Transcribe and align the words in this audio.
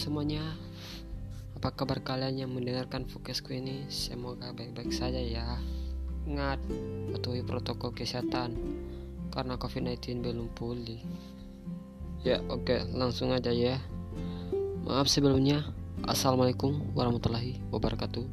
semuanya. 0.00 0.40
Apa 1.60 1.76
kabar 1.76 2.00
kalian 2.00 2.40
yang 2.40 2.50
mendengarkan 2.56 3.04
fokusku 3.04 3.52
ini? 3.52 3.84
Semoga 3.92 4.48
baik-baik 4.56 4.96
saja 4.96 5.20
ya. 5.20 5.60
Ingat 6.24 6.56
patuhi 7.12 7.44
protokol 7.44 7.92
kesehatan. 7.92 8.56
Karena 9.28 9.60
COVID-19 9.60 10.24
belum 10.24 10.48
pulih. 10.56 11.04
Ya 12.24 12.40
oke 12.48 12.64
okay, 12.64 12.80
langsung 12.96 13.36
aja 13.36 13.52
ya. 13.52 13.76
Maaf 14.88 15.04
sebelumnya. 15.12 15.68
Assalamualaikum 16.08 16.80
warahmatullahi 16.96 17.60
wabarakatuh. 17.68 18.24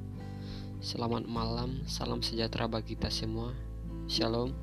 Selamat 0.79 1.27
malam 1.27 1.83
Salam 1.83 2.23
sejahtera 2.23 2.71
bagi 2.71 2.95
kita 2.95 3.11
semua. 3.11 3.51
Shalom. 4.07 4.55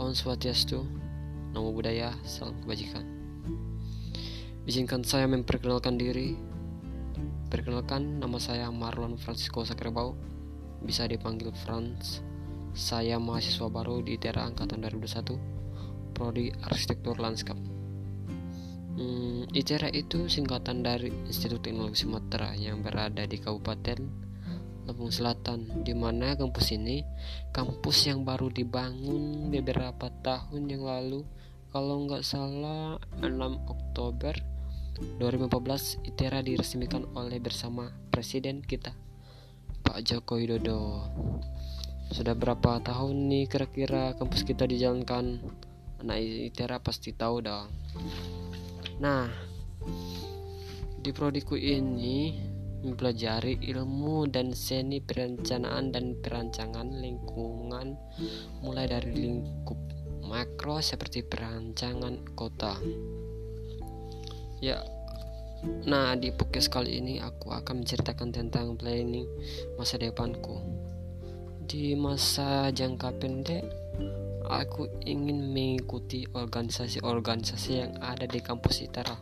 Om 0.00 0.16
Swastiastu. 0.16 0.80
Namo 1.52 1.76
Buddhaya. 1.76 2.16
Salam 2.24 2.56
kebajikan 2.64 3.21
Izinkan 4.62 5.02
saya 5.02 5.26
memperkenalkan 5.26 5.98
diri. 5.98 6.38
Perkenalkan, 7.50 8.22
nama 8.22 8.38
saya 8.38 8.70
Marlon 8.70 9.18
Francisco 9.18 9.66
Sakrebau. 9.66 10.14
Bisa 10.78 11.02
dipanggil 11.10 11.50
Franz. 11.50 12.22
Saya 12.70 13.18
mahasiswa 13.18 13.66
baru 13.66 14.06
di 14.06 14.14
ITERA 14.14 14.46
Angkatan 14.46 14.86
2021, 14.86 16.14
Prodi 16.14 16.54
Arsitektur 16.62 17.18
Lanskap. 17.18 17.58
Hmm, 18.94 19.50
ITERA 19.50 19.90
itu 19.90 20.30
singkatan 20.30 20.86
dari 20.86 21.10
Institut 21.26 21.66
Teknologi 21.66 21.98
Sumatera 21.98 22.54
yang 22.54 22.86
berada 22.86 23.26
di 23.26 23.42
Kabupaten 23.42 23.98
Lampung 24.86 25.10
Selatan, 25.10 25.82
di 25.82 25.90
mana 25.90 26.38
kampus 26.38 26.70
ini 26.70 27.02
kampus 27.50 28.06
yang 28.06 28.22
baru 28.22 28.46
dibangun 28.46 29.50
beberapa 29.50 30.06
tahun 30.22 30.70
yang 30.70 30.86
lalu, 30.86 31.26
kalau 31.74 32.06
nggak 32.06 32.22
salah 32.22 33.02
6 33.18 33.26
Oktober 33.66 34.51
2014 35.00 36.04
ITERA 36.04 36.44
diresmikan 36.44 37.08
oleh 37.16 37.40
bersama 37.40 37.88
Presiden 38.12 38.60
kita 38.60 38.92
Pak 39.80 39.98
Joko 40.04 40.36
Widodo. 40.36 41.08
Sudah 42.12 42.36
berapa 42.36 42.76
tahun 42.84 43.32
nih 43.32 43.48
kira-kira 43.48 44.12
kampus 44.20 44.44
kita 44.44 44.68
dijalankan? 44.68 45.40
Anak 46.04 46.18
ITERA 46.20 46.76
pasti 46.84 47.16
tahu 47.16 47.40
dong. 47.40 47.72
Nah 49.00 49.28
Di 51.02 51.10
prodiku 51.10 51.58
ini 51.58 52.38
mempelajari 52.82 53.58
ilmu 53.62 54.30
dan 54.30 54.54
seni 54.54 55.02
perencanaan 55.02 55.90
dan 55.90 56.18
perancangan 56.18 56.94
lingkungan 56.98 57.94
mulai 58.62 58.86
dari 58.90 59.10
lingkup 59.10 59.78
makro 60.26 60.78
seperti 60.78 61.26
perancangan 61.26 62.22
kota 62.38 62.78
Ya, 64.62 64.78
nah 65.90 66.14
di 66.14 66.30
podcast 66.30 66.70
kali 66.70 67.02
ini 67.02 67.18
aku 67.18 67.50
akan 67.50 67.82
menceritakan 67.82 68.30
tentang 68.30 68.78
planning 68.78 69.26
masa 69.74 69.98
depanku. 69.98 70.62
Di 71.66 71.98
masa 71.98 72.70
jangka 72.70 73.10
pendek, 73.18 73.66
aku 74.46 74.86
ingin 75.02 75.50
mengikuti 75.50 76.30
organisasi-organisasi 76.30 77.70
yang 77.74 77.98
ada 77.98 78.22
di 78.30 78.38
kampus 78.38 78.86
ITERA 78.86 79.18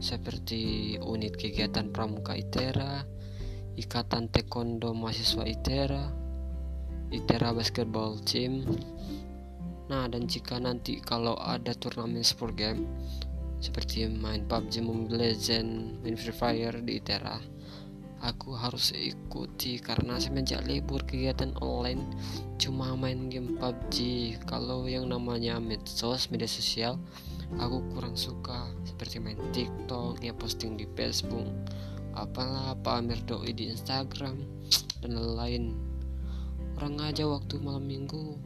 seperti 0.00 0.96
unit 0.96 1.36
kegiatan 1.36 1.92
pramuka 1.92 2.32
ITERA, 2.32 3.04
Ikatan 3.76 4.32
Taekwondo 4.32 4.96
Mahasiswa 4.96 5.44
ITERA, 5.44 6.08
ITERA 7.12 7.52
Basketball 7.52 8.16
Team. 8.24 8.64
Nah, 9.92 10.08
dan 10.08 10.24
jika 10.24 10.56
nanti 10.56 11.04
kalau 11.04 11.36
ada 11.36 11.76
turnamen 11.76 12.24
sport 12.24 12.56
game, 12.56 12.88
seperti 13.60 14.08
main 14.08 14.48
PUBG 14.48 14.80
Mobile 14.80 15.20
Legend, 15.20 16.00
main 16.00 16.16
Free 16.16 16.32
Fire 16.32 16.80
di 16.80 16.96
ITERA. 16.96 17.36
Aku 18.20 18.52
harus 18.52 18.92
ikuti 18.92 19.80
karena 19.80 20.20
semenjak 20.20 20.64
libur 20.68 21.04
kegiatan 21.08 21.56
online 21.60 22.04
cuma 22.56 22.92
main 22.96 23.28
game 23.28 23.56
PUBG. 23.60 23.96
Kalau 24.48 24.88
yang 24.88 25.08
namanya 25.08 25.60
medsos, 25.60 26.28
media 26.32 26.48
sosial, 26.48 26.96
aku 27.60 27.84
kurang 27.92 28.16
suka 28.16 28.68
seperti 28.84 29.20
main 29.20 29.40
TikTok, 29.52 30.20
ya 30.24 30.32
posting 30.36 30.76
di 30.76 30.88
Facebook, 30.96 31.48
apalah 32.16 32.76
pamer 32.80 33.20
doi 33.24 33.52
di 33.52 33.72
Instagram 33.72 34.40
dan 35.04 35.16
lain-lain. 35.16 35.64
Orang 36.80 37.00
aja 37.00 37.28
waktu 37.28 37.60
malam 37.60 37.84
minggu 37.84 38.36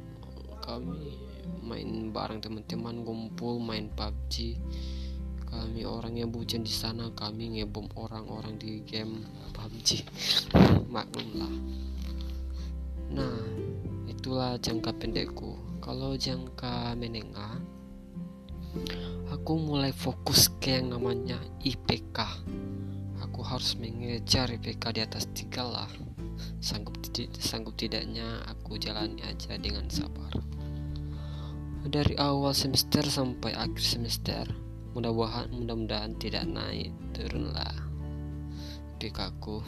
kami 0.63 1.19
main 1.61 2.15
bareng 2.15 2.41
teman-teman 2.41 3.05
ngumpul 3.05 3.61
main 3.61 3.91
PUBG 3.93 4.57
kami 5.55 5.87
orang 5.87 6.19
yang 6.19 6.35
bucin 6.35 6.67
di 6.67 6.75
sana 6.75 7.15
kami 7.15 7.63
ngebom 7.63 7.87
orang-orang 7.95 8.59
di 8.59 8.83
game 8.83 9.23
PUBG 9.55 10.03
maklumlah. 10.91 11.55
Nah 13.15 13.39
itulah 14.11 14.59
jangka 14.59 14.91
pendekku. 14.99 15.55
Kalau 15.79 16.19
jangka 16.19 16.99
menengah 16.99 17.63
aku 19.31 19.55
mulai 19.55 19.95
fokus 19.95 20.51
ke 20.59 20.83
yang 20.83 20.91
namanya 20.91 21.39
IPK 21.63 22.19
aku 23.23 23.47
harus 23.47 23.79
mengejar 23.79 24.51
IPK 24.51 24.85
di 24.95 25.01
atas 25.07 25.31
tiga 25.31 25.63
lah. 25.63 25.91
Sanggup 26.59 26.99
sanggup 27.39 27.79
tidaknya 27.79 28.43
aku 28.51 28.75
jalani 28.79 29.23
aja 29.23 29.55
dengan 29.55 29.87
sabar. 29.87 30.35
Dari 31.87 32.19
awal 32.19 32.55
semester 32.57 33.05
sampai 33.07 33.55
akhir 33.55 33.83
semester 33.83 34.47
mudah-mudahan 34.95 35.51
mudah-mudahan 35.51 36.15
tidak 36.17 36.47
naik 36.47 36.95
turunlah 37.13 37.85
kaku. 39.11 39.61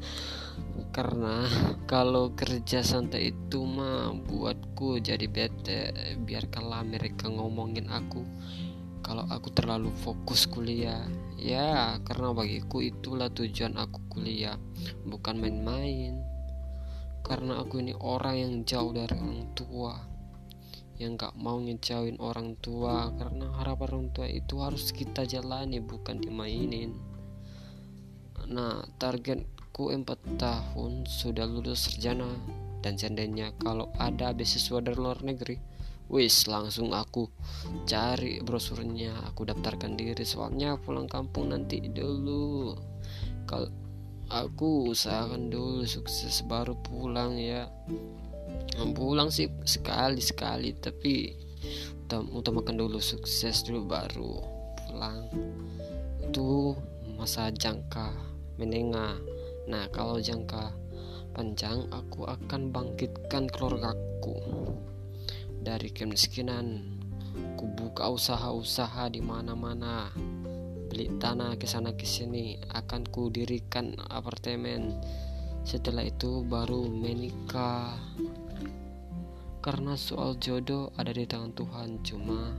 Karena 0.96 1.44
kalau 1.84 2.32
kerja 2.32 2.80
santai 2.80 3.34
itu 3.34 3.60
mah 3.66 4.14
buatku 4.16 5.02
jadi 5.02 5.26
bete. 5.28 5.92
Biarkanlah 6.16 6.86
mereka 6.86 7.28
ngomongin 7.28 7.92
aku 7.92 8.24
kalau 9.04 9.28
aku 9.28 9.52
terlalu 9.52 9.92
fokus 10.00 10.48
kuliah. 10.48 11.04
Ya 11.36 12.00
karena 12.00 12.32
bagiku 12.32 12.80
itulah 12.80 13.28
tujuan 13.28 13.76
aku 13.76 14.00
kuliah 14.08 14.56
bukan 15.04 15.36
main-main. 15.36 16.24
Karena 17.20 17.60
aku 17.60 17.82
ini 17.82 17.92
orang 17.92 18.36
yang 18.38 18.52
jauh 18.62 18.94
dari 18.94 19.12
orang 19.18 19.50
tua 19.52 20.15
yang 20.96 21.20
gak 21.20 21.36
mau 21.36 21.60
ngejauhin 21.60 22.16
orang 22.20 22.56
tua 22.60 23.12
karena 23.20 23.52
harapan 23.60 23.88
orang 23.92 24.08
tua 24.16 24.26
itu 24.28 24.60
harus 24.64 24.92
kita 24.92 25.28
jalani 25.28 25.80
bukan 25.80 26.20
dimainin. 26.20 26.96
Nah 28.48 28.84
targetku 28.96 29.92
4 29.92 30.40
tahun 30.40 31.04
sudah 31.04 31.44
lulus 31.44 31.90
sarjana 31.90 32.30
dan 32.80 32.96
seandainya 32.96 33.52
kalau 33.60 33.92
ada 34.00 34.32
beasiswa 34.32 34.78
dari 34.80 34.96
luar 34.96 35.20
negeri 35.20 35.58
wis 36.06 36.46
langsung 36.46 36.94
aku 36.94 37.26
cari 37.82 38.38
brosurnya 38.38 39.26
aku 39.26 39.42
daftarkan 39.44 39.98
diri. 39.98 40.22
Soalnya 40.22 40.78
pulang 40.78 41.10
kampung 41.10 41.50
nanti 41.50 41.82
dulu. 41.82 42.78
Kalau 43.44 43.70
aku 44.30 44.94
usahakan 44.94 45.50
dulu 45.50 45.86
sukses 45.86 46.42
baru 46.46 46.74
pulang 46.82 47.38
ya 47.38 47.70
pulang 48.94 49.30
sih 49.30 49.50
sekali 49.64 50.20
sekali. 50.22 50.74
Tapi 50.76 51.32
utamakan 52.10 52.76
dulu 52.78 53.02
sukses 53.02 53.66
dulu 53.66 53.90
baru 53.90 54.34
pulang. 54.86 55.26
Itu 56.22 56.76
masa 57.18 57.50
jangka 57.50 58.12
menengah. 58.60 59.18
Nah 59.66 59.90
kalau 59.90 60.22
jangka 60.22 60.70
panjang 61.34 61.84
aku 61.92 62.24
akan 62.24 62.72
bangkitkan 62.72 63.50
keluargaku 63.50 64.38
dari 65.60 65.90
kemiskinan. 65.90 66.96
Ku 67.56 67.68
buka 67.68 68.08
usaha-usaha 68.08 69.12
di 69.12 69.20
mana-mana. 69.20 70.08
Beli 70.88 71.12
tanah 71.20 71.58
ke 71.60 71.68
sana 71.68 71.92
ke 71.92 72.08
sini. 72.08 72.56
Akan 72.72 73.04
ku 73.04 73.28
dirikan 73.28 73.98
apartemen. 74.08 74.96
Setelah 75.66 76.06
itu 76.06 76.46
baru 76.46 76.86
menikah 76.86 77.98
karena 79.66 79.98
soal 79.98 80.38
jodoh 80.38 80.94
ada 80.94 81.10
di 81.10 81.26
tangan 81.26 81.50
Tuhan 81.50 81.98
cuma 82.06 82.54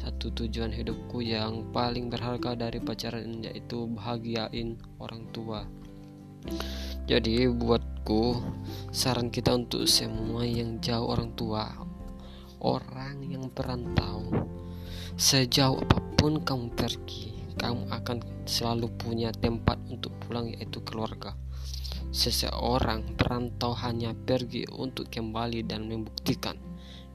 satu 0.00 0.32
tujuan 0.32 0.72
hidupku 0.72 1.20
yang 1.20 1.68
paling 1.76 2.08
berharga 2.08 2.56
dari 2.56 2.80
pacaran 2.80 3.44
yaitu 3.44 3.84
bahagiain 3.92 4.80
orang 4.96 5.28
tua. 5.28 5.68
Jadi 7.04 7.44
buatku 7.52 8.40
saran 8.88 9.28
kita 9.28 9.52
untuk 9.52 9.84
semua 9.84 10.48
yang 10.48 10.80
jauh 10.80 11.12
orang 11.12 11.36
tua 11.36 11.68
orang 12.58 13.22
yang 13.22 13.46
perantau 13.54 14.26
sejauh 15.14 15.78
apa 15.78 15.98
pun 16.18 16.42
kamu 16.42 16.74
pergi 16.74 17.54
kamu 17.58 17.90
akan 17.90 18.18
selalu 18.46 18.90
punya 18.98 19.30
tempat 19.30 19.78
untuk 19.90 20.14
pulang 20.22 20.50
yaitu 20.50 20.82
keluarga 20.82 21.34
Seseorang 22.08 23.20
perantau 23.20 23.76
hanya 23.84 24.16
pergi 24.16 24.64
untuk 24.72 25.12
kembali 25.12 25.60
dan 25.68 25.92
membuktikan 25.92 26.56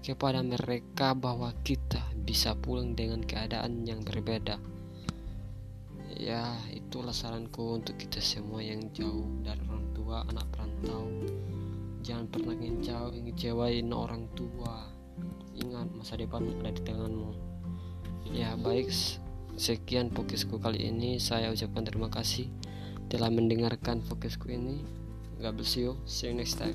kepada 0.05 0.45
mereka 0.45 1.17
bahwa 1.17 1.49
kita 1.65 2.13
bisa 2.13 2.53
pulang 2.53 2.93
dengan 2.93 3.25
keadaan 3.25 3.81
yang 3.89 4.05
berbeda. 4.05 4.61
Ya, 6.13 6.45
itulah 6.69 7.09
saranku 7.09 7.81
untuk 7.81 7.97
kita 7.97 8.21
semua 8.21 8.61
yang 8.61 8.93
jauh 8.93 9.25
dari 9.41 9.65
orang 9.65 9.87
tua, 9.97 10.21
anak 10.29 10.45
perantau. 10.53 11.09
Jangan 12.05 12.29
pernah 12.29 12.53
ngecewain 12.53 13.89
orang 13.89 14.29
tua. 14.37 14.93
Ingat 15.57 15.89
masa 15.97 16.21
depan 16.21 16.45
ada 16.61 16.69
di 16.69 16.85
tanganmu. 16.85 17.31
Ya, 18.29 18.53
baik. 18.53 18.93
Sekian 19.57 20.13
fokusku 20.13 20.61
kali 20.61 20.85
ini. 20.85 21.17
Saya 21.17 21.49
ucapkan 21.49 21.81
terima 21.81 22.13
kasih 22.13 22.45
telah 23.13 23.29
mendengarkan 23.29 24.01
fokusku 24.01 24.49
ini. 24.49 24.81
God 25.37 25.61
bless 25.61 25.77
you. 25.77 26.01
See 26.09 26.25
you 26.25 26.33
next 26.33 26.57
time. 26.57 26.73